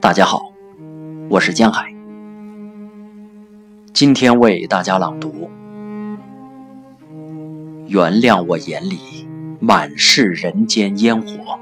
[0.00, 0.50] 大家好，
[1.28, 1.94] 我是江海，
[3.92, 5.50] 今天为大家朗读。
[7.86, 9.28] 原谅我眼里
[9.60, 11.58] 满是人间烟火。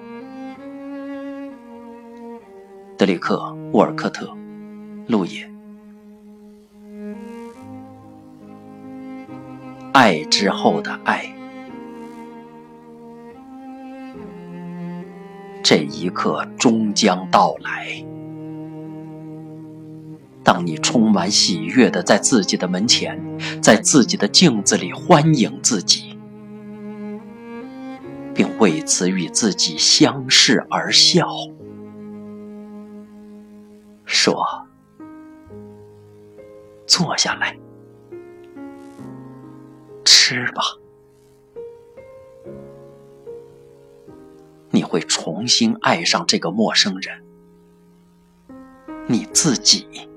[2.96, 3.34] 德里克·
[3.72, 4.32] 沃尔克特，
[5.08, 5.50] 路野。
[9.92, 11.24] 爱之后的爱，
[15.60, 17.88] 这一刻终将到来。
[20.48, 23.22] 当你充满喜悦的在自己的门前，
[23.60, 26.18] 在自己的镜子里欢迎自己，
[28.34, 31.28] 并为此与自己相视而笑，
[34.06, 34.42] 说
[36.88, 37.54] ：“坐下来，
[40.02, 40.62] 吃吧。”
[44.72, 47.22] 你会重新爱上这个陌生人，
[49.06, 50.07] 你自己。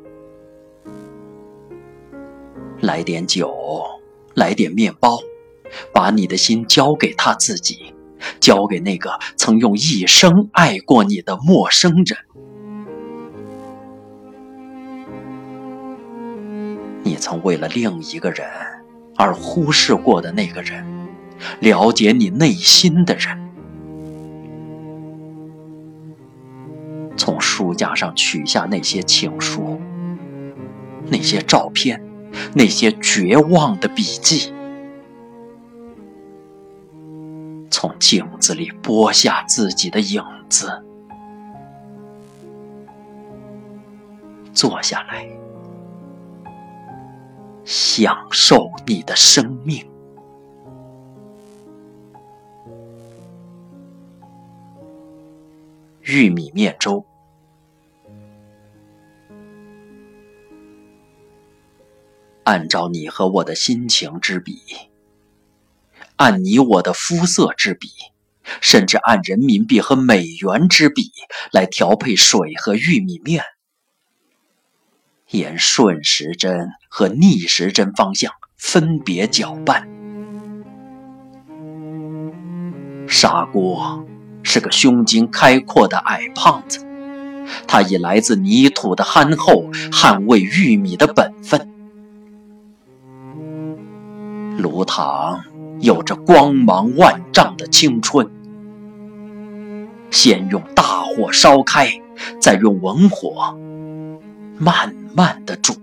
[2.82, 3.54] 来点酒，
[4.34, 5.20] 来点面包，
[5.94, 7.94] 把你的心交给他自己，
[8.40, 12.18] 交给那个曾用一生爱过你的陌生人。
[17.04, 18.48] 你曾为了另一个人
[19.16, 20.84] 而忽视过的那个人，
[21.60, 23.52] 了解你内心的人，
[27.16, 29.80] 从书架上取下那些情书，
[31.08, 32.11] 那些照片。
[32.54, 34.54] 那些绝望的笔记，
[37.70, 40.84] 从镜子里剥下自己的影子，
[44.54, 45.26] 坐下来，
[47.64, 49.86] 享受你的生命。
[56.02, 57.06] 玉米面粥。
[62.44, 64.60] 按照你和我的心情之比，
[66.16, 67.90] 按你我的肤色之比，
[68.62, 71.12] 甚至按人民币和美元之比
[71.52, 73.44] 来调配水和玉米面，
[75.30, 79.88] 沿顺时针和逆时针方向分别搅拌。
[83.08, 84.04] 砂锅
[84.42, 86.84] 是个胸襟开阔的矮胖子，
[87.68, 91.68] 他以来自泥土的憨厚捍卫玉米的本分。
[94.62, 95.40] 炉膛
[95.80, 98.30] 有着光芒万丈的青春，
[100.12, 101.88] 先用大火烧开，
[102.40, 103.58] 再用文火
[104.60, 105.74] 慢慢的煮。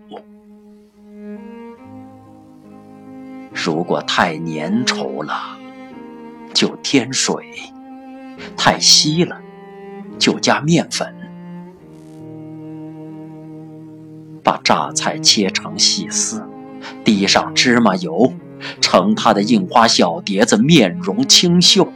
[3.53, 5.59] 如果太粘稠了，
[6.55, 7.35] 就添水；
[8.57, 9.41] 太稀了，
[10.19, 11.13] 就加面粉。
[14.45, 16.43] 把榨菜切成细丝，
[17.05, 18.33] 滴上芝麻油。
[18.81, 21.93] 盛他的印花小碟子，面容清秀。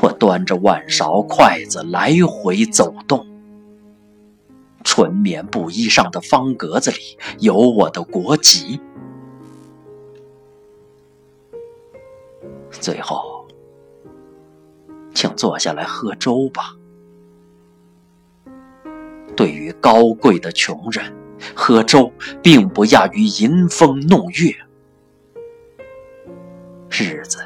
[0.00, 3.26] 我端着碗勺、筷子来回走动。
[4.84, 6.96] 纯棉布衣上的方格子里
[7.38, 8.80] 有我的国籍。
[12.70, 13.46] 最后，
[15.14, 16.74] 请坐下来喝粥吧。
[19.36, 21.21] 对于高贵的穷人。
[21.54, 24.54] 喝粥并不亚于吟风弄月，
[26.90, 27.38] 日子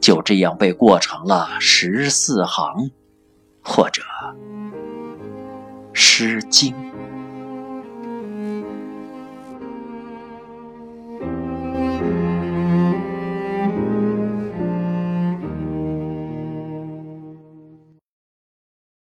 [0.00, 2.90] 就这样被过成了十四行，
[3.62, 4.02] 或者
[5.92, 6.74] 《诗经》。